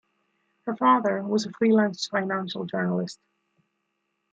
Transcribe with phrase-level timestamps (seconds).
[0.65, 3.19] Her father was a freelance financial journalist.